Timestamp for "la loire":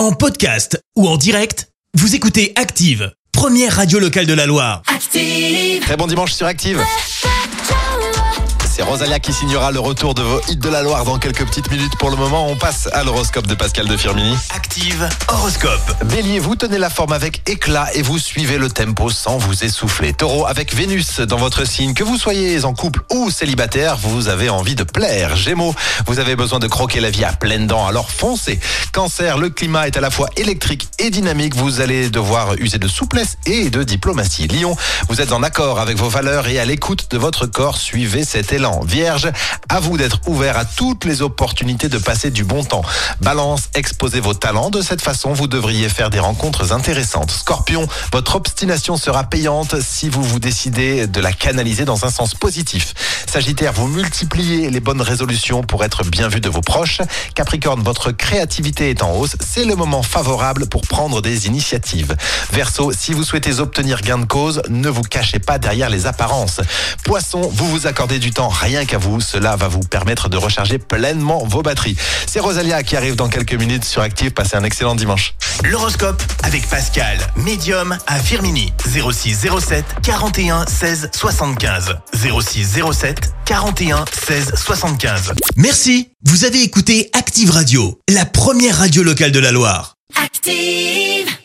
4.32-4.80, 10.70-11.04, 89.40-89.94